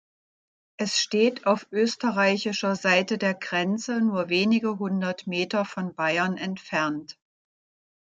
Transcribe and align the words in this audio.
Es 0.77 0.99
steht 0.99 1.45
auf 1.45 1.67
österreichischer 1.71 2.75
Seite 2.75 3.19
der 3.19 3.35
Grenze, 3.35 4.01
nur 4.01 4.29
wenige 4.29 4.79
hundert 4.79 5.27
Meter 5.27 5.63
von 5.63 5.93
Bayern 5.93 6.37
entfernt. 6.37 7.19